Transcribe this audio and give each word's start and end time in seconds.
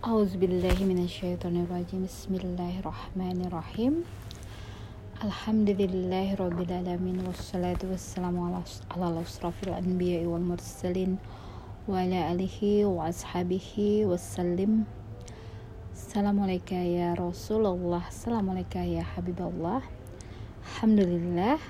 Auzubillahiminasyaitonirrajim 0.00 2.08
Bismillahirrahmanirrahim. 2.08 4.08
Alhamdulillahirrabbilalamin 5.20 7.20
Wassalatu 7.28 7.92
wassalamu 7.92 8.48
ala, 8.48 8.64
asrafil 9.20 9.76
anbiya 9.76 10.24
wal 10.24 10.40
mursalin 10.40 11.20
Wa 11.84 12.00
ala 12.00 12.32
alihi 12.32 12.88
wa 12.88 13.12
ashabihi 13.12 14.08
wassalim. 14.08 14.88
Assalamualaikum 15.92 16.80
ya 16.80 17.12
Rasulullah. 17.12 18.00
Assalamualaikum 18.08 18.80
ya 18.80 19.04
Habibullah. 19.04 19.84
Alhamdulillah. 20.64 21.60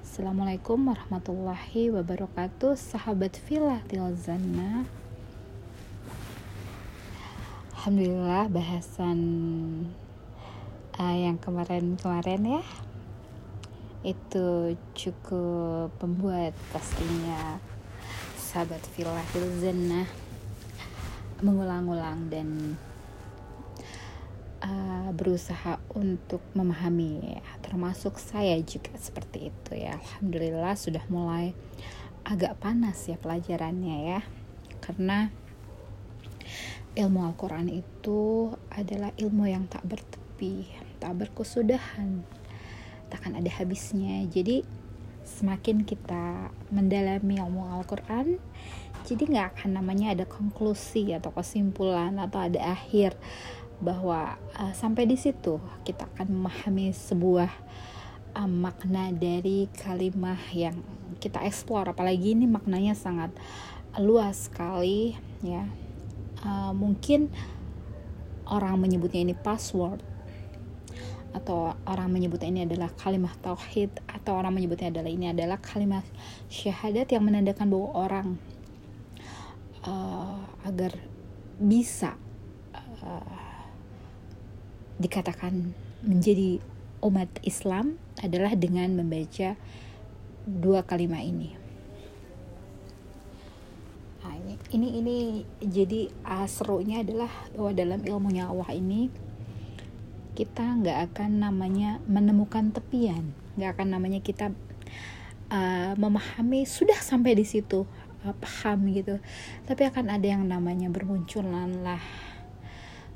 Assalamualaikum 0.00 0.96
warahmatullahi 0.96 1.92
wabarakatuh. 1.92 2.72
Sahabat 2.72 3.36
filah 3.36 3.84
tilzanna 3.84 4.88
Alhamdulillah 7.86 8.50
bahasan 8.50 9.20
uh, 10.98 11.14
yang 11.14 11.38
kemarin-kemarin 11.38 12.58
ya 12.58 12.62
itu 14.02 14.74
cukup 14.90 15.94
membuat 16.02 16.50
pastinya 16.74 17.62
sahabat 18.34 18.82
filah 18.90 19.22
filzana 19.30 20.02
mengulang-ulang 21.46 22.26
dan 22.26 22.74
uh, 24.66 25.14
berusaha 25.14 25.78
untuk 25.94 26.42
memahami 26.58 27.38
termasuk 27.62 28.18
saya 28.18 28.58
juga 28.66 28.98
seperti 28.98 29.54
itu 29.54 29.78
ya. 29.78 29.94
Alhamdulillah 29.94 30.74
sudah 30.74 31.06
mulai 31.06 31.54
agak 32.26 32.58
panas 32.58 32.98
ya 33.06 33.14
pelajarannya 33.14 34.10
ya 34.10 34.20
karena 34.82 35.30
ilmu 36.96 37.28
Al-Quran 37.28 37.68
itu 37.68 38.50
adalah 38.72 39.12
ilmu 39.20 39.44
yang 39.44 39.68
tak 39.68 39.84
bertepi, 39.84 40.64
tak 40.96 41.12
berkesudahan, 41.20 42.24
takkan 43.12 43.36
ada 43.36 43.52
habisnya. 43.52 44.24
Jadi 44.32 44.64
semakin 45.22 45.84
kita 45.84 46.48
mendalami 46.72 47.36
ilmu 47.36 47.68
Al-Quran, 47.68 48.40
jadi 49.04 49.22
nggak 49.28 49.46
akan 49.54 49.70
namanya 49.76 50.16
ada 50.16 50.24
konklusi 50.24 51.12
atau 51.12 51.30
kesimpulan 51.36 52.16
atau 52.16 52.40
ada 52.40 52.72
akhir 52.72 53.12
bahwa 53.76 54.40
uh, 54.56 54.72
sampai 54.72 55.04
di 55.04 55.20
situ 55.20 55.60
kita 55.84 56.08
akan 56.16 56.32
memahami 56.32 56.96
sebuah 56.96 57.52
uh, 58.32 58.48
makna 58.48 59.12
dari 59.12 59.68
kalimat 59.76 60.40
yang 60.56 60.80
kita 61.20 61.44
eksplor. 61.44 61.92
Apalagi 61.92 62.32
ini 62.32 62.48
maknanya 62.48 62.96
sangat 62.96 63.36
luas 64.00 64.48
sekali 64.48 65.12
ya 65.44 65.85
uh, 66.42 66.72
mungkin 66.76 67.32
orang 68.50 68.76
menyebutnya 68.80 69.22
ini 69.22 69.34
password. 69.36 70.02
Atau 71.36 71.76
orang 71.84 72.08
menyebutnya 72.08 72.48
ini 72.48 72.60
adalah 72.64 72.88
kalimat 72.96 73.36
tauhid. 73.44 73.92
Atau 74.08 74.40
orang 74.40 74.56
menyebutnya 74.56 74.88
adalah 74.88 75.10
ini 75.12 75.30
adalah 75.30 75.60
kalimat 75.60 76.04
syahadat 76.48 77.12
yang 77.12 77.24
menandakan 77.28 77.68
bahwa 77.68 77.88
orang 77.92 78.28
uh, 79.84 80.40
agar 80.64 80.96
bisa 81.60 82.16
uh, 83.04 83.36
dikatakan 84.96 85.76
menjadi 86.00 86.60
umat 87.04 87.28
Islam 87.44 88.00
adalah 88.24 88.56
dengan 88.56 88.96
membaca 88.96 89.56
dua 90.48 90.80
kalimat 90.86 91.20
ini 91.20 91.65
ini 94.74 94.98
ini 94.98 95.16
jadi 95.62 96.10
uh, 96.26 96.48
serunya 96.50 97.06
adalah 97.06 97.30
bahwa 97.54 97.70
dalam 97.70 98.00
ilmunya 98.02 98.50
Allah 98.50 98.70
ini 98.74 99.10
kita 100.34 100.62
nggak 100.62 100.98
akan 101.12 101.30
namanya 101.40 102.02
menemukan 102.10 102.74
tepian. 102.74 103.30
Nggak 103.56 103.78
akan 103.78 103.88
namanya 103.94 104.20
kita 104.20 104.50
uh, 105.48 105.92
memahami 105.94 106.66
sudah 106.66 106.98
sampai 106.98 107.38
di 107.38 107.46
situ 107.46 107.86
uh, 108.26 108.34
paham 108.36 108.90
gitu. 108.90 109.22
Tapi 109.64 109.82
akan 109.86 110.10
ada 110.10 110.26
yang 110.26 110.42
namanya 110.44 110.90
bermunculan 110.90 111.86
lah 111.86 112.02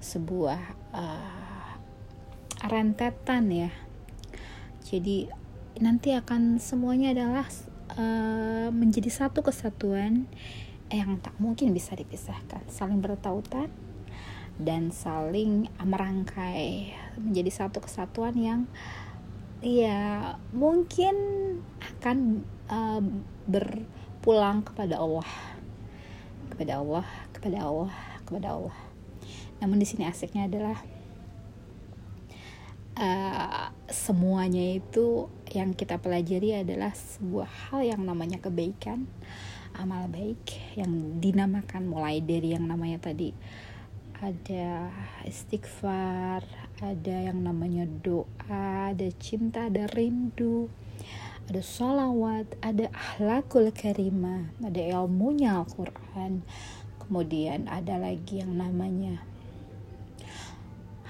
sebuah 0.01 0.61
uh, 0.95 1.71
rentetan 2.71 3.51
ya. 3.51 3.71
Jadi 4.87 5.29
nanti 5.83 6.15
akan 6.15 6.63
semuanya 6.63 7.13
adalah 7.13 7.47
uh, 7.99 8.69
menjadi 8.73 9.11
satu 9.11 9.43
kesatuan 9.43 10.31
yang 10.91 11.23
tak 11.23 11.39
mungkin 11.39 11.71
bisa 11.71 11.95
dipisahkan, 11.95 12.67
saling 12.67 12.99
bertautan 12.99 13.71
dan 14.59 14.91
saling 14.91 15.71
merangkai. 15.79 16.93
Menjadi 17.17 17.51
satu 17.51 17.79
kesatuan 17.81 18.35
yang 18.35 18.61
ya 19.63 20.35
mungkin 20.51 21.15
akan 21.79 22.43
uh, 22.67 23.03
berpulang 23.47 24.67
kepada 24.67 24.99
Allah, 24.99 25.29
kepada 26.51 26.83
Allah, 26.83 27.07
kepada 27.33 27.59
Allah, 27.63 27.93
kepada 28.27 28.49
Allah. 28.51 28.79
Namun 29.63 29.79
di 29.79 29.87
sini 29.87 30.09
asiknya 30.11 30.51
adalah 30.51 30.79
uh, 32.99 33.71
semuanya 33.89 34.75
itu 34.75 35.31
yang 35.55 35.75
kita 35.75 36.03
pelajari 36.03 36.63
adalah 36.67 36.95
sebuah 36.95 37.49
hal 37.71 37.81
yang 37.85 38.03
namanya 38.03 38.39
kebaikan 38.43 39.07
amal 39.77 40.11
baik 40.11 40.75
yang 40.75 41.19
dinamakan 41.23 41.87
mulai 41.87 42.19
dari 42.19 42.55
yang 42.55 42.67
namanya 42.67 43.11
tadi 43.11 43.31
ada 44.21 44.93
istighfar, 45.25 46.45
ada 46.85 47.17
yang 47.25 47.41
namanya 47.41 47.89
doa, 47.89 48.93
ada 48.93 49.09
cinta, 49.17 49.73
ada 49.73 49.89
rindu, 49.97 50.69
ada 51.49 51.65
salawat, 51.65 52.45
ada 52.61 52.93
akhlakul 52.93 53.73
karimah, 53.73 54.53
ada 54.61 54.77
ilmunya 54.77 55.65
Al-Quran, 55.65 56.45
kemudian 57.01 57.65
ada 57.65 57.97
lagi 57.97 58.45
yang 58.45 58.61
namanya 58.61 59.25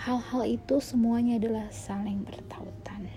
hal-hal 0.00 0.48
itu 0.48 0.80
semuanya 0.80 1.36
adalah 1.36 1.68
saling 1.68 2.24
bertautan. 2.24 3.10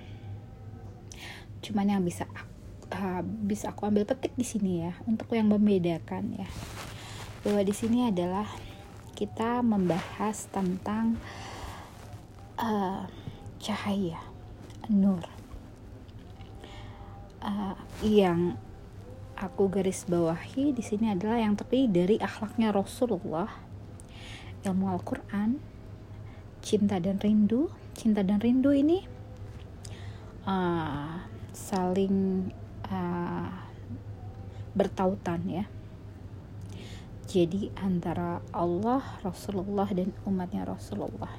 Cuman 1.64 1.88
yang 1.88 2.04
bisa 2.04 2.28
aku 2.28 2.53
uh, 2.94 3.22
bisa 3.26 3.74
aku 3.74 3.90
ambil 3.90 4.06
petik 4.06 4.38
di 4.38 4.46
sini 4.46 4.86
ya 4.86 4.94
untuk 5.10 5.34
yang 5.34 5.50
membedakan 5.50 6.38
ya. 6.38 6.48
Bahwa 7.44 7.62
di 7.66 7.74
sini 7.76 8.08
adalah 8.08 8.48
kita 9.18 9.60
membahas 9.66 10.48
tentang 10.54 11.18
uh, 12.62 13.10
cahaya 13.60 14.22
nur. 14.88 15.26
Uh, 17.44 17.76
yang 18.00 18.56
aku 19.36 19.68
garis 19.68 20.08
bawahi 20.08 20.72
di 20.72 20.80
sini 20.80 21.12
adalah 21.12 21.44
yang 21.44 21.60
terdiri 21.60 21.92
dari 21.92 22.16
akhlaknya 22.16 22.72
Rasulullah 22.72 23.52
ilmu 24.64 24.88
Al-Quran 24.96 25.60
cinta 26.64 26.98
dan 27.04 27.20
rindu. 27.20 27.68
Cinta 27.94 28.26
dan 28.26 28.42
rindu 28.42 28.74
ini 28.74 29.06
uh, 30.50 31.22
saling 31.54 32.50
uh, 32.94 33.50
bertautan 34.78 35.42
ya. 35.50 35.66
Jadi 37.26 37.74
antara 37.82 38.46
Allah 38.54 39.02
Rasulullah 39.26 39.90
dan 39.90 40.14
umatnya 40.30 40.70
Rasulullah. 40.70 41.34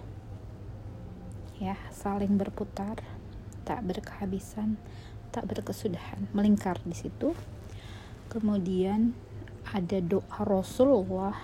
Ya 1.62 1.78
saling 1.94 2.34
berputar 2.34 2.98
tak 3.62 3.86
berkehabisan 3.86 4.74
tak 5.30 5.46
berkesudahan. 5.46 6.30
Melingkar 6.34 6.82
di 6.82 6.94
situ. 6.98 7.34
Kemudian 8.26 9.14
ada 9.70 9.98
doa 10.02 10.42
Rasulullah 10.42 11.34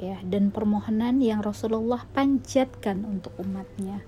ya 0.00 0.20
dan 0.24 0.48
permohonan 0.48 1.20
yang 1.20 1.44
Rasulullah 1.44 2.04
panjatkan 2.16 3.04
untuk 3.04 3.36
umatnya 3.36 4.00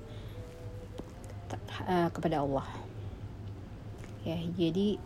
uh, 1.85 2.09
kepada 2.09 2.41
Allah 2.41 2.84
ya 4.25 4.41
jadi 4.57 4.97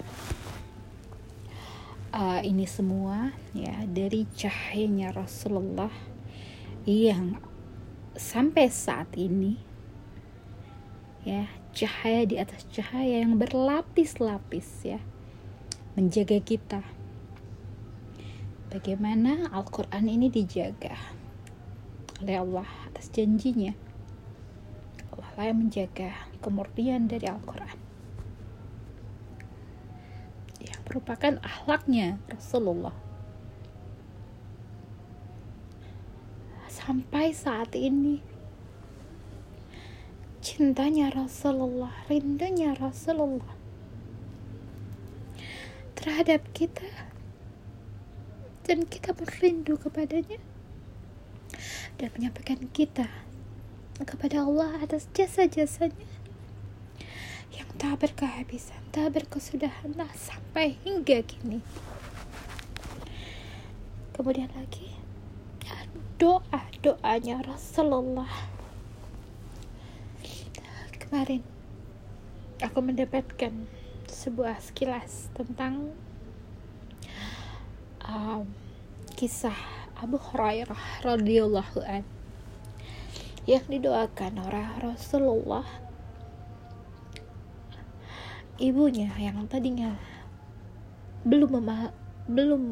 uh, 2.14 2.40
ini 2.46 2.70
semua 2.70 3.34
ya 3.50 3.82
dari 3.90 4.30
cahayanya 4.30 5.10
Rasulullah 5.10 5.90
yang 6.86 7.42
sampai 8.14 8.70
saat 8.70 9.10
ini 9.18 9.58
ya 11.26 11.50
cahaya 11.74 12.22
di 12.24 12.38
atas 12.38 12.62
cahaya 12.70 13.26
yang 13.26 13.36
berlapis-lapis 13.36 14.86
ya 14.86 15.02
menjaga 15.98 16.38
kita. 16.38 16.80
Bagaimana 18.70 19.50
Al-Quran 19.50 20.06
ini 20.06 20.30
dijaga 20.30 20.94
oleh 22.22 22.38
Allah 22.38 22.68
atas 22.86 23.10
janjinya. 23.10 23.74
Allah 25.10 25.30
lah 25.34 25.44
yang 25.50 25.58
menjaga 25.66 26.14
kemurnian 26.38 27.10
dari 27.10 27.26
Al-Quran 27.26 27.87
merupakan 30.88 31.36
akhlaknya 31.44 32.16
Rasulullah. 32.32 32.96
Sampai 36.72 37.36
saat 37.36 37.76
ini 37.76 38.24
cintanya 40.40 41.12
Rasulullah 41.12 41.92
rindunya 42.08 42.72
Rasulullah 42.72 43.52
terhadap 45.92 46.40
kita 46.56 46.88
dan 48.64 48.88
kita 48.88 49.12
merindu 49.12 49.76
kepadanya 49.76 50.40
dan 52.00 52.08
menyampaikan 52.16 52.64
kita 52.72 53.12
kepada 54.08 54.46
Allah 54.46 54.80
atas 54.80 55.10
jasa-jasanya 55.12 56.17
yang 57.54 57.68
tak 57.80 58.00
berkehabisan, 58.02 58.80
tak 58.92 59.16
berkesudahan 59.16 59.96
nah, 59.96 60.10
sampai 60.12 60.76
hingga 60.84 61.24
kini. 61.24 61.64
Kemudian 64.12 64.50
lagi 64.52 64.98
doa 66.18 66.66
doanya 66.82 67.38
Rasulullah 67.46 68.26
kemarin 70.98 71.46
aku 72.58 72.82
mendapatkan 72.82 73.54
sebuah 74.10 74.58
sekilas 74.58 75.30
tentang 75.38 75.94
um, 78.02 78.50
kisah 79.14 79.54
Abu 79.94 80.18
Hurairah 80.18 81.06
radhiyallahu 81.06 81.86
an 81.86 82.02
yang 83.46 83.62
didoakan 83.70 84.42
oleh 84.42 84.66
Rasulullah 84.82 85.64
ibunya 88.58 89.10
yang 89.14 89.46
tadinya 89.46 89.94
belum 91.22 91.62
belum 92.26 92.62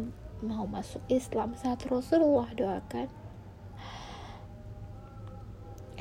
mau 0.42 0.66
masuk 0.66 1.00
Islam 1.06 1.54
saat 1.54 1.86
Rasulullah 1.86 2.50
doakan 2.52 3.08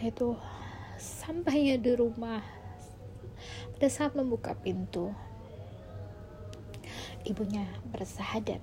itu 0.01 0.35
sampainya 0.99 1.79
di 1.79 1.95
rumah 1.95 2.43
pada 3.73 3.87
saat 3.89 4.13
membuka 4.13 4.53
pintu 4.53 5.11
ibunya 7.25 7.65
bersahadat. 7.89 8.61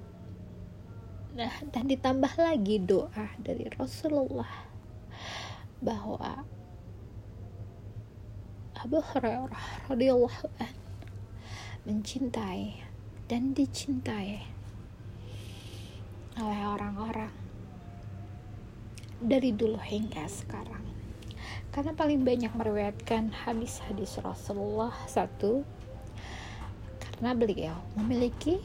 Nah 1.34 1.54
dan 1.72 1.88
ditambah 1.88 2.32
lagi 2.38 2.78
doa 2.78 3.32
dari 3.40 3.66
Rasulullah 3.74 4.70
bahwa 5.82 6.46
Abu 8.78 8.98
Hurairah 9.02 9.90
radhiyallahu 9.90 10.46
anhu 10.62 10.81
mencintai 11.82 12.78
dan 13.26 13.58
dicintai 13.58 14.38
oleh 16.38 16.62
orang-orang 16.62 17.34
dari 19.18 19.50
dulu 19.50 19.78
hingga 19.82 20.26
sekarang. 20.30 20.82
Karena 21.74 21.90
paling 21.96 22.22
banyak 22.22 22.52
meriwayatkan 22.54 23.34
hadis-hadis 23.34 24.20
Rasulullah 24.22 24.94
satu 25.10 25.66
karena 27.00 27.34
beliau 27.34 27.76
memiliki 27.98 28.62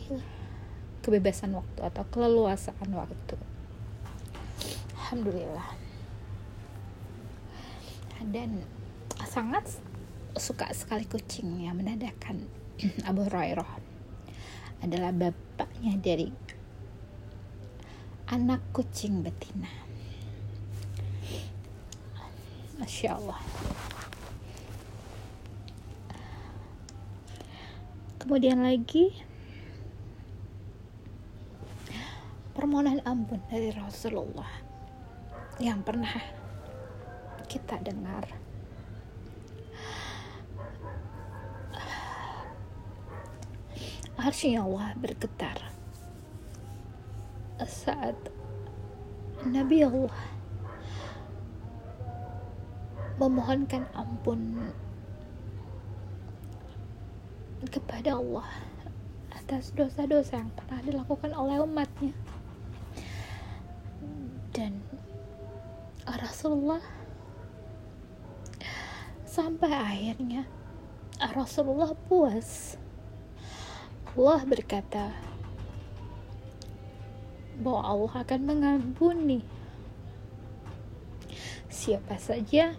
kebebasan 1.01 1.57
waktu 1.57 1.81
atau 1.87 2.03
keleluasaan 2.13 2.89
waktu. 2.93 3.35
Alhamdulillah. 4.93 5.69
Dan 8.27 8.61
sangat 9.23 9.79
suka 10.35 10.69
sekali 10.75 11.07
kucing 11.07 11.63
yang 11.63 11.79
menandakan 11.79 12.45
Abu 13.09 13.25
Hurairah 13.25 13.71
adalah 14.85 15.09
bapaknya 15.09 15.97
dari 15.97 16.29
anak 18.29 18.61
kucing 18.69 19.25
betina. 19.25 19.71
Masya 22.77 23.17
Allah. 23.17 23.41
Kemudian 28.21 28.61
lagi 28.61 29.09
permohonan 32.53 33.01
ampun 33.01 33.41
dari 33.49 33.73
Rasulullah 33.73 34.51
yang 35.57 35.81
pernah 35.81 36.13
kita 37.49 37.81
dengar 37.81 38.46
arsy 44.27 44.59
Allah 44.59 44.91
bergetar. 44.99 45.55
Saat 47.63 48.27
Nabi 49.47 49.87
Allah 49.87 50.19
memohonkan 53.15 53.87
ampun 53.95 54.67
kepada 57.71 58.19
Allah 58.19 58.43
atas 59.31 59.71
dosa-dosa 59.71 60.43
yang 60.43 60.51
pernah 60.59 60.83
dilakukan 60.83 61.31
oleh 61.31 61.63
umatnya. 61.63 62.11
Dan 64.51 64.83
Rasulullah 66.03 66.83
sampai 69.23 69.71
akhirnya 69.71 70.43
Rasulullah 71.31 71.95
puas 72.11 72.75
Allah 74.17 74.49
berkata 74.49 75.13
bahwa 77.61 77.85
Allah 77.85 78.13
akan 78.25 78.41
mengampuni. 78.49 79.45
Siapa 81.69 82.17
saja 82.17 82.73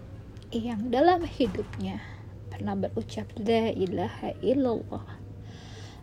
yang 0.50 0.90
dalam 0.90 1.23
hidupnya 1.23 2.02
pernah 2.50 2.75
berucap 2.75 3.31
la 3.38 3.70
ilaha 3.70 4.35
illallah 4.43 5.06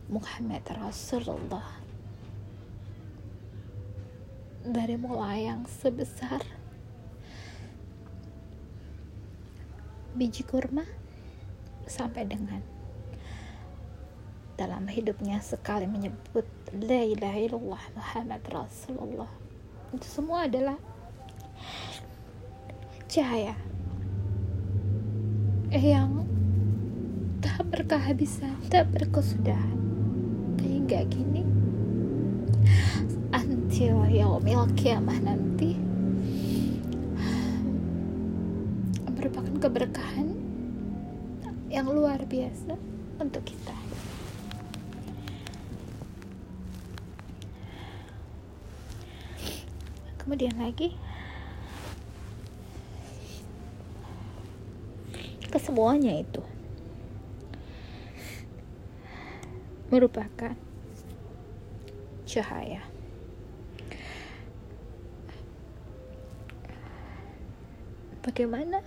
Muhammad 0.07 0.63
Rasulullah 0.71 1.83
dari 4.63 4.95
mulai 4.95 5.51
yang 5.51 5.67
sebesar 5.67 6.47
biji 10.15 10.47
kurma 10.47 10.87
sampai 11.91 12.23
dengan 12.23 12.74
dalam 14.55 14.87
hidupnya 14.87 15.43
sekali 15.43 15.83
menyebut 15.83 16.47
la 16.71 17.01
ilaha 17.03 17.39
illallah 17.39 17.83
Muhammad 17.95 18.41
Rasulullah. 18.47 19.31
Itu 19.91 20.07
semua 20.07 20.47
adalah 20.47 20.79
cahaya 23.11 23.55
yang 25.75 26.23
tak 27.43 27.67
berkehabisan 27.67 28.55
tak 28.71 28.87
berkesudahan. 28.95 29.75
Hingga 30.63 31.07
kini 31.11 31.43
until 33.35 34.07
yaumil 34.07 34.67
kiamah 34.79 35.19
nanti 35.19 35.75
merupakan 39.11 39.55
keberkahan 39.59 40.31
yang 41.67 41.91
luar 41.91 42.23
biasa 42.23 42.77
untuk 43.19 43.43
kita 43.43 43.84
kemudian 50.25 50.57
lagi. 50.57 50.97
Kesemuanya 55.53 56.19
itu 56.19 56.41
merupakan 59.93 60.57
cahaya. 62.25 62.81
Bagaimana 68.25 68.81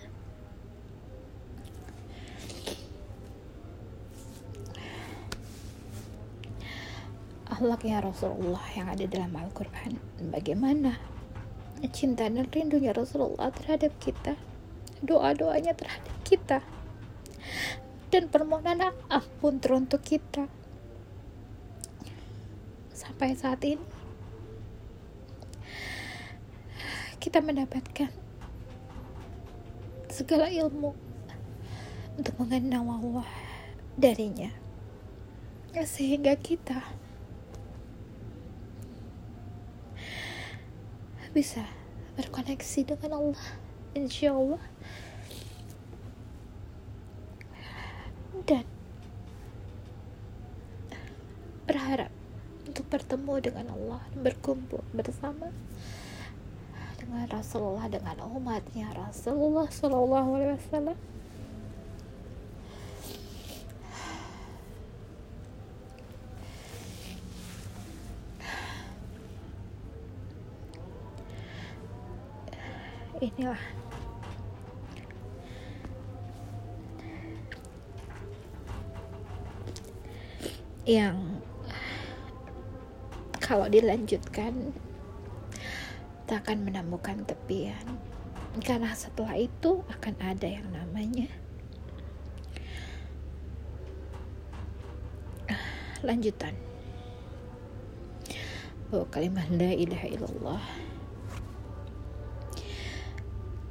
akhlaknya 7.47 8.02
Rasulullah 8.02 8.61
yang 8.75 8.90
ada 8.90 9.07
dalam 9.07 9.33
Al-Quran? 9.33 9.97
Bagaimana 10.35 10.99
cinta 11.87 12.26
dan 12.26 12.50
rindunya 12.50 12.90
Rasulullah 12.90 13.54
terhadap 13.54 13.94
kita. 14.02 14.35
Doa-doanya 14.99 15.78
terhadap 15.78 16.16
kita. 16.26 16.58
Dan 18.11 18.26
permohonan 18.26 18.90
ampun 19.06 19.62
teruntuk 19.62 20.02
kita. 20.02 20.50
Sampai 22.90 23.38
saat 23.38 23.62
ini 23.62 23.87
kita 27.23 27.38
mendapatkan 27.38 28.11
segala 30.11 30.50
ilmu 30.50 30.97
untuk 32.18 32.35
mengenal 32.42 32.82
Allah 32.99 33.28
darinya. 33.94 34.50
Sehingga 35.78 36.35
kita 36.35 36.82
bisa 41.38 41.62
berkoneksi 42.18 42.83
dengan 42.83 43.14
Allah 43.14 43.47
insya 43.95 44.35
Allah 44.35 44.59
dan 48.42 48.66
berharap 51.62 52.11
untuk 52.66 52.90
bertemu 52.90 53.35
dengan 53.38 53.71
Allah 53.71 54.02
berkumpul 54.18 54.83
bersama 54.90 55.54
dengan 56.99 57.30
Rasulullah 57.30 57.87
dengan 57.87 58.18
umatnya 58.35 58.90
Rasulullah 58.99 59.71
Shallallahu 59.71 60.42
Alaihi 60.42 60.59
Wasallam 60.59 60.99
inilah. 73.19 73.63
Yang 80.89 81.17
kalau 83.45 83.69
dilanjutkan 83.69 84.73
tak 86.25 86.45
akan 86.49 86.65
menemukan 86.65 87.25
tepian. 87.29 87.85
Karena 88.65 88.91
setelah 88.97 89.37
itu 89.37 89.85
akan 89.87 90.15
ada 90.19 90.49
yang 90.49 90.69
namanya 90.73 91.29
lanjutan. 96.03 96.57
Bahwa 98.89 99.05
kalimat 99.13 99.45
la 99.53 99.73
ilaha 99.77 100.07
illallah 100.09 100.65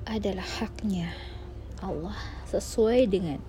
adalah 0.07 0.47
haknya 0.47 1.11
Allah 1.83 2.15
sesuai 2.47 3.11
dengan 3.11 3.43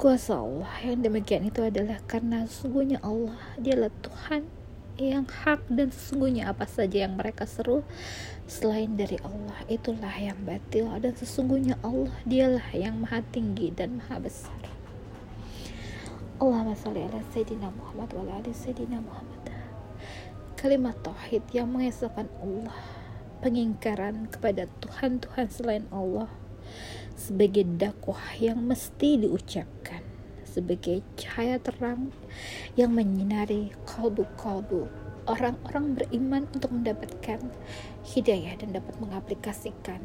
kuasa 0.00 0.40
Allah. 0.40 0.72
Yang 0.82 0.98
demikian 1.06 1.42
itu 1.46 1.60
adalah 1.60 2.00
karena 2.08 2.48
sungguhnya 2.48 2.98
Allah 3.04 3.36
dialah 3.60 3.92
Tuhan 4.02 4.48
yang 5.00 5.24
hak 5.28 5.68
dan 5.72 5.88
sesungguhnya 5.92 6.52
apa 6.52 6.68
saja 6.68 7.08
yang 7.08 7.16
mereka 7.16 7.48
seru 7.48 7.80
selain 8.44 8.92
dari 8.96 9.16
Allah 9.22 9.56
itulah 9.68 10.12
yang 10.16 10.40
batil. 10.42 10.88
Dan 10.98 11.12
sesungguhnya 11.14 11.76
Allah 11.84 12.16
dialah 12.24 12.66
yang 12.72 13.04
maha 13.04 13.20
tinggi 13.30 13.70
dan 13.70 14.00
maha 14.00 14.16
besar. 14.18 14.58
Allahumma 16.42 16.74
salli 16.74 17.06
ala 17.06 17.22
Sayyidina 17.30 17.70
Muhammad 17.70 18.08
wa 18.18 18.26
ala 18.26 18.50
Sayyidina 18.50 18.98
Muhammad. 18.98 19.54
Kalimat 20.58 20.98
tauhid 21.06 21.46
yang 21.54 21.70
mengesahkan 21.70 22.26
Allah 22.42 22.74
pengingkaran 23.42 24.30
kepada 24.30 24.70
Tuhan-Tuhan 24.78 25.50
selain 25.50 25.84
Allah 25.90 26.30
sebagai 27.18 27.66
dakwah 27.66 28.38
yang 28.38 28.62
mesti 28.62 29.18
diucapkan 29.18 30.00
sebagai 30.46 31.02
cahaya 31.18 31.58
terang 31.58 32.14
yang 32.78 32.94
menyinari 32.94 33.74
kalbu-kalbu 33.82 34.86
orang-orang 35.26 35.98
beriman 35.98 36.44
untuk 36.54 36.70
mendapatkan 36.70 37.40
hidayah 38.14 38.54
dan 38.58 38.74
dapat 38.74 38.94
mengaplikasikan 38.98 40.02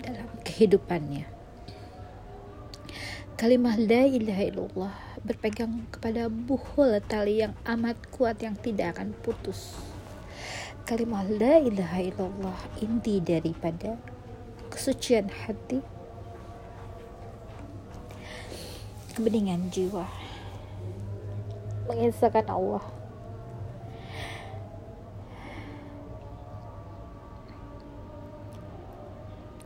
dalam 0.00 0.28
kehidupannya. 0.44 1.28
Kalimat 3.36 3.76
la 3.76 4.08
ilaha 4.08 4.44
illallah 4.48 4.94
berpegang 5.20 5.84
kepada 5.92 6.32
buhul 6.32 6.96
tali 7.04 7.44
yang 7.44 7.52
amat 7.68 8.00
kuat 8.08 8.40
yang 8.40 8.56
tidak 8.56 8.96
akan 8.96 9.12
putus 9.20 9.76
kalimat 10.86 11.26
la 11.26 11.58
ilaha 11.58 11.98
illallah 11.98 12.58
inti 12.78 13.18
daripada 13.18 13.98
kesucian 14.70 15.26
hati. 15.26 15.82
Kebeningan 19.18 19.66
jiwa. 19.74 20.06
Mengisahkan 21.90 22.46
Allah. 22.46 22.86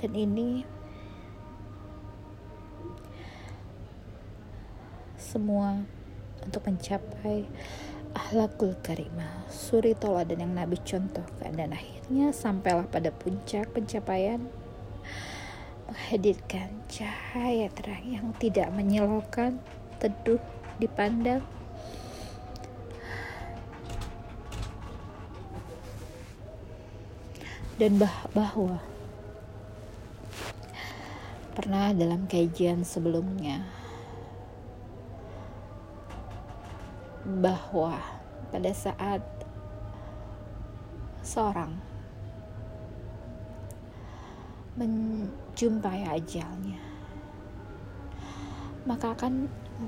Dan 0.00 0.16
ini 0.16 0.64
semua 5.20 5.84
untuk 6.40 6.64
mencapai 6.64 7.44
ahlakul 8.30 8.78
karimah 8.78 9.42
suri 9.50 9.90
toladan 9.98 10.46
yang 10.46 10.54
Nabi 10.54 10.78
contohkan. 10.86 11.50
Dan 11.50 11.74
akhirnya 11.74 12.30
sampailah 12.30 12.86
pada 12.86 13.10
puncak 13.10 13.74
pencapaian. 13.74 14.38
Menghadirkan 15.90 16.70
cahaya 16.86 17.66
terang 17.74 18.06
yang 18.06 18.30
tidak 18.38 18.70
menyilaukan 18.70 19.58
teduh 19.98 20.38
dipandang. 20.78 21.42
Dan 27.82 27.98
bah 27.98 28.30
bahwa 28.30 28.78
pernah 31.58 31.90
dalam 31.90 32.30
kajian 32.30 32.86
sebelumnya 32.86 33.66
bahwa 37.26 38.19
pada 38.50 38.70
saat 38.74 39.22
seorang 41.22 41.74
menjumpai 44.76 46.06
ajalnya 46.10 46.90
maka 48.88 49.12
akan 49.12 49.46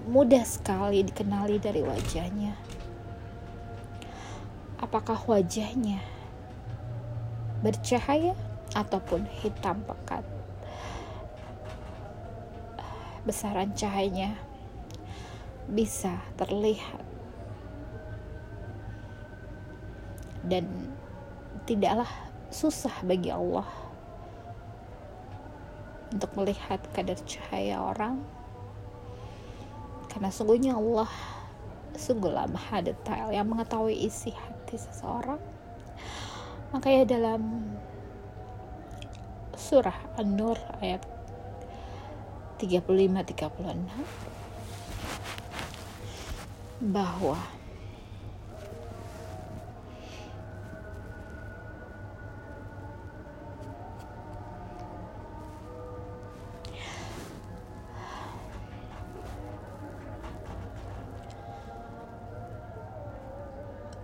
mudah 0.08 0.44
sekali 0.44 1.04
dikenali 1.04 1.56
dari 1.56 1.80
wajahnya. 1.80 2.56
Apakah 4.82 5.16
wajahnya 5.24 6.02
bercahaya 7.62 8.34
ataupun 8.74 9.24
hitam 9.40 9.80
pekat? 9.86 10.26
Besaran 13.22 13.70
cahayanya 13.78 14.34
bisa 15.70 16.18
terlihat 16.34 17.06
dan 20.46 20.66
tidaklah 21.64 22.08
susah 22.52 22.92
bagi 23.06 23.30
Allah 23.32 23.66
untuk 26.12 26.28
melihat 26.36 26.80
kadar 26.92 27.16
cahaya 27.24 27.80
orang. 27.80 28.20
Karena 30.12 30.28
sungguhnya 30.28 30.76
Allah 30.76 31.08
sungguhlah 31.96 32.48
maha 32.52 32.84
detail 32.84 33.32
yang 33.32 33.48
mengetahui 33.48 33.96
isi 33.96 34.32
hati 34.32 34.76
seseorang. 34.76 35.40
Makanya 36.76 37.04
dalam 37.16 37.72
surah 39.56 39.96
An-Nur 40.20 40.56
ayat 40.84 41.04
35-36 42.60 43.48
bahwa 46.92 47.38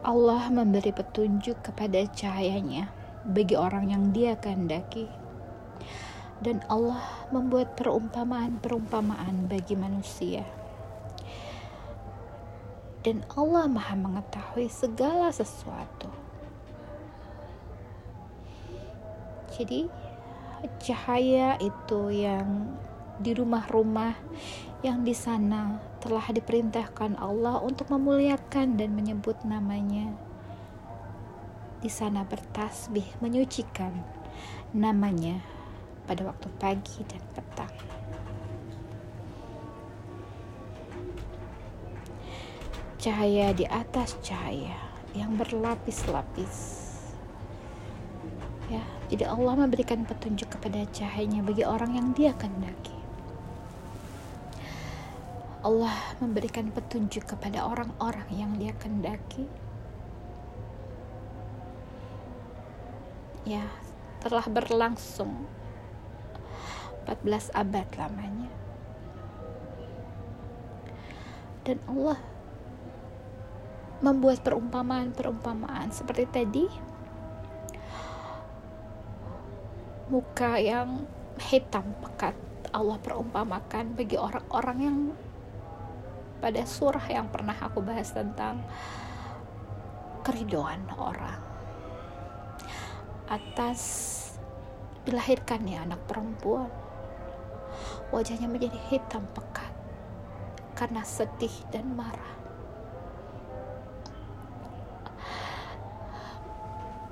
Allah 0.09 0.49
memberi 0.49 0.89
petunjuk 0.89 1.61
kepada 1.61 2.01
cahayanya 2.09 2.89
bagi 3.29 3.61
orang 3.61 3.93
yang 3.93 4.09
dia 4.09 4.41
kehendaki. 4.41 5.05
Dan 6.41 6.65
Allah 6.73 7.29
membuat 7.29 7.77
perumpamaan-perumpamaan 7.77 9.53
bagi 9.53 9.77
manusia. 9.77 10.49
Dan 13.05 13.21
Allah 13.37 13.69
maha 13.69 14.01
mengetahui 14.01 14.73
segala 14.73 15.29
sesuatu. 15.29 16.09
Jadi 19.61 19.93
cahaya 20.81 21.61
itu 21.61 22.01
yang 22.17 22.81
di 23.19 23.35
rumah-rumah 23.35 24.15
yang 24.87 25.03
di 25.03 25.13
sana 25.13 25.83
telah 25.99 26.23
diperintahkan 26.31 27.19
Allah 27.19 27.59
untuk 27.61 27.91
memuliakan 27.91 28.79
dan 28.79 28.95
menyebut 28.95 29.43
namanya. 29.43 30.15
Di 31.79 31.91
sana 31.91 32.27
bertasbih 32.27 33.07
menyucikan 33.23 33.95
namanya 34.75 35.43
pada 36.07 36.27
waktu 36.27 36.49
pagi 36.59 37.03
dan 37.07 37.23
petang. 37.35 37.75
Cahaya 42.99 43.55
di 43.55 43.63
atas 43.67 44.19
cahaya 44.27 44.89
yang 45.17 45.39
berlapis-lapis 45.39 46.85
ya 48.69 48.85
jadi 49.09 49.33
Allah 49.33 49.65
memberikan 49.65 50.05
petunjuk 50.05 50.53
kepada 50.61 50.85
cahayanya 50.93 51.41
bagi 51.41 51.65
orang 51.65 51.97
yang 51.97 52.09
dia 52.13 52.37
kehendaki 52.37 52.98
Allah 55.59 56.15
memberikan 56.23 56.71
petunjuk 56.71 57.27
kepada 57.27 57.67
orang-orang 57.67 58.29
yang 58.31 58.55
dia 58.55 58.71
kehendaki 58.79 59.51
ya 63.43 63.65
telah 64.23 64.45
berlangsung 64.47 65.49
14 67.09 67.57
abad 67.57 67.89
lamanya. 67.97 68.53
Dan 71.65 71.81
Allah 71.89 72.21
membuat 74.05 74.45
perumpamaan-perumpamaan 74.45 75.89
seperti 75.89 76.25
tadi. 76.29 76.67
Muka 80.09 80.57
yang 80.61 81.05
hitam 81.41 81.85
pekat 82.01 82.37
Allah 82.73 82.97
perumpamakan 83.01 83.97
bagi 83.97 84.17
orang-orang 84.17 84.79
yang 84.81 84.99
pada 86.39 86.63
surah 86.63 87.07
yang 87.11 87.27
pernah 87.31 87.55
aku 87.59 87.83
bahas 87.83 88.15
tentang 88.15 88.63
keridoan 90.23 90.83
orang 90.99 91.41
atas 93.29 93.81
dilahirkannya 95.05 95.85
anak 95.85 96.01
perempuan 96.09 96.71
wajahnya 98.15 98.49
menjadi 98.49 98.79
hitam 98.89 99.27
pekat 99.37 99.73
karena 100.79 101.03
sedih 101.05 101.53
dan 101.75 101.91
marah 101.93 102.39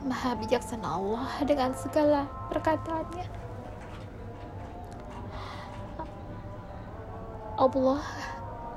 Maha 0.07 0.39
bijaksana 0.39 0.87
Allah 0.87 1.27
dengan 1.43 1.75
segala 1.75 2.31
perkataannya. 2.47 3.27
Allah 7.59 8.05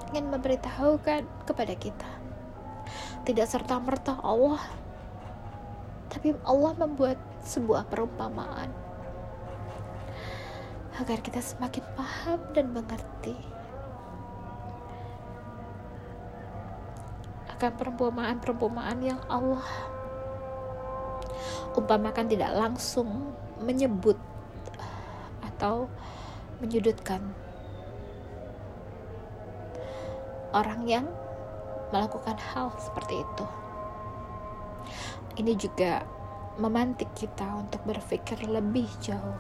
ingin 0.09 0.33
memberitahukan 0.33 1.25
kepada 1.45 1.73
kita. 1.77 2.09
Tidak 3.23 3.45
serta 3.45 3.77
merta 3.77 4.17
Allah 4.25 4.59
tapi 6.09 6.33
Allah 6.41 6.73
membuat 6.73 7.21
sebuah 7.45 7.85
perumpamaan. 7.85 8.73
Agar 10.97 11.21
kita 11.23 11.39
semakin 11.39 11.85
paham 11.95 12.39
dan 12.51 12.75
mengerti 12.75 13.37
akan 17.55 17.71
perumpamaan-perumpamaan 17.75 18.99
yang 18.99 19.21
Allah 19.31 19.63
umpamakan 21.75 22.27
tidak 22.27 22.51
langsung 22.51 23.31
menyebut 23.63 24.19
atau 25.43 25.87
menyudutkan 26.59 27.19
orang 30.53 30.85
yang 30.89 31.05
melakukan 31.89 32.37
hal 32.37 32.73
seperti 32.77 33.21
itu. 33.21 33.45
Ini 35.39 35.53
juga 35.55 36.03
memantik 36.59 37.09
kita 37.15 37.47
untuk 37.55 37.81
berpikir 37.87 38.43
lebih 38.45 38.87
jauh, 38.99 39.39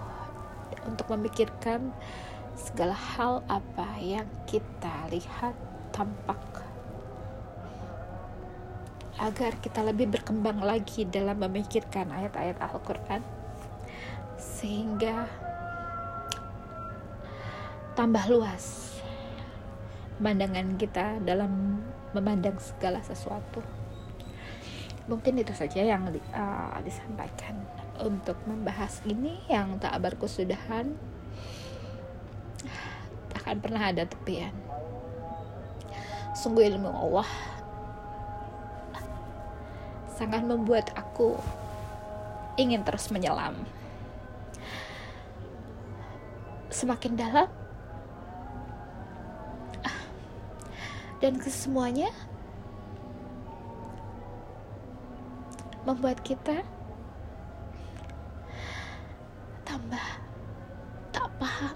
untuk 0.87 1.11
memikirkan 1.11 1.91
segala 2.55 2.95
hal 2.95 3.43
apa 3.47 3.87
yang 3.99 4.27
kita 4.47 5.11
lihat 5.11 5.55
tampak 5.91 6.39
agar 9.19 9.51
kita 9.59 9.83
lebih 9.83 10.07
berkembang 10.07 10.63
lagi 10.63 11.03
dalam 11.03 11.43
memikirkan 11.43 12.07
ayat-ayat 12.07 12.55
Al-Quran 12.63 13.19
sehingga 14.39 15.27
tambah 17.99 18.23
luas 18.31 18.95
pandangan 20.19 20.75
kita 20.75 21.23
dalam 21.23 21.79
memandang 22.11 22.59
segala 22.59 22.99
sesuatu. 22.99 23.63
Mungkin 25.09 25.41
itu 25.41 25.55
saja 25.57 25.81
yang 25.81 26.05
uh, 26.11 26.77
disampaikan 26.85 27.57
untuk 27.97 28.37
membahas 28.45 29.01
ini 29.09 29.41
yang 29.49 29.81
tak 29.81 29.97
berkesudahan. 29.97 30.93
Akan 33.33 33.57
pernah 33.63 33.89
ada 33.89 34.05
tepian. 34.05 34.53
Sungguh 36.37 36.69
ilmu 36.69 36.91
Allah 36.93 37.27
sangat 40.19 40.43
membuat 40.43 40.91
aku 40.99 41.39
ingin 42.59 42.83
terus 42.83 43.07
menyelam. 43.07 43.55
Semakin 46.67 47.15
dalam, 47.15 47.47
dan 51.19 51.35
kesemuanya 51.35 52.11
membuat 55.83 56.19
kita 56.23 56.63
tambah 59.67 60.07
tak 61.11 61.27
paham. 61.39 61.75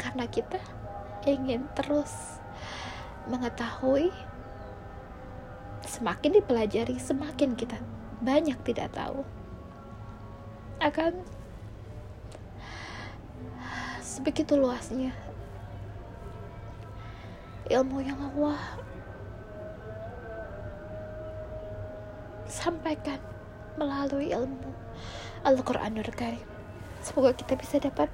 Karena 0.00 0.24
kita 0.28 0.60
ingin 1.28 1.68
terus 1.76 2.40
mengetahui 3.28 4.08
semakin 5.84 6.40
dipelajari 6.40 6.96
semakin 6.96 7.58
kita 7.58 7.76
banyak 8.24 8.56
tidak 8.64 8.92
tahu. 8.96 9.20
Akan 10.80 11.24
sebegitu 14.00 14.56
luasnya 14.56 15.25
ilmu 17.66 17.98
yang 17.98 18.18
Allah 18.18 18.78
sampaikan 22.46 23.18
melalui 23.74 24.30
ilmu 24.30 24.70
Al-Quranul 25.42 26.10
Karim. 26.14 26.46
Semoga 27.02 27.34
kita 27.34 27.58
bisa 27.58 27.82
dapat 27.82 28.10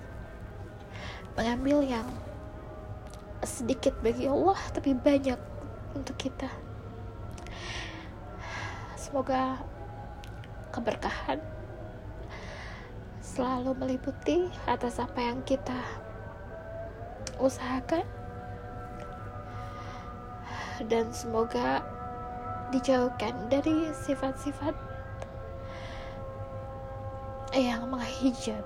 mengambil 1.36 1.84
yang 1.84 2.08
sedikit 3.44 3.96
bagi 4.00 4.28
Allah 4.28 4.56
tapi 4.72 4.96
banyak 4.96 5.38
untuk 5.92 6.16
kita. 6.16 6.48
Semoga 8.96 9.60
keberkahan 10.72 11.40
selalu 13.20 13.76
meliputi 13.76 14.48
atas 14.64 14.96
apa 14.96 15.20
yang 15.20 15.44
kita 15.44 15.76
usahakan 17.36 18.04
dan 20.86 21.10
semoga 21.10 21.82
dijauhkan 22.72 23.52
dari 23.52 23.90
sifat-sifat 23.92 24.72
yang 27.52 27.84
menghijab 27.90 28.64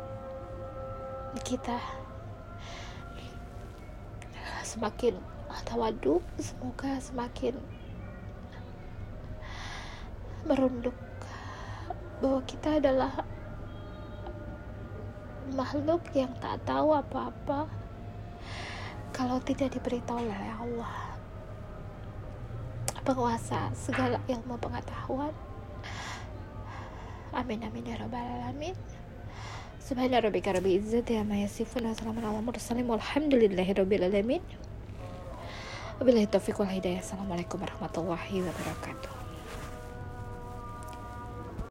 kita. 1.43 1.77
Semakin 4.63 5.17
tawadu 5.67 6.23
semoga 6.39 7.01
semakin 7.03 7.59
merunduk 10.47 10.95
bahwa 12.23 12.41
kita 12.47 12.79
adalah 12.79 13.27
makhluk 15.55 16.03
yang 16.15 16.31
tak 16.39 16.63
tahu 16.63 16.95
apa-apa 16.95 17.67
kalau 19.11 19.43
tidak 19.43 19.75
diberitahu 19.75 20.23
oleh 20.23 20.55
Allah 20.61 21.16
penguasa 23.07 23.71
segala 23.79 24.19
ilmu 24.27 24.59
pengetahuan. 24.59 25.31
Amin 27.31 27.63
amin 27.63 27.87
ya 27.87 27.95
rabbal 28.03 28.19
alamin. 28.19 28.75
Subhana 29.79 30.19
rabbika 30.19 30.51
rabbil 30.51 30.83
izzati 30.83 31.15
amma 31.15 31.39
yasifun 31.39 31.87
wa 31.87 31.95
salamun 31.95 32.27
ala 32.27 32.43
mursalin. 32.43 32.91
Walhamdulillahi 32.91 33.73
rabbil 33.79 34.11
alamin. 34.11 34.43
Wabillahi 36.03 36.27
taufiq 36.27 36.59
wal 36.59 36.75
hidayah. 36.75 36.99
Assalamualaikum 36.99 37.63
warahmatullahi 37.63 38.43
wabarakatuh 38.43 39.26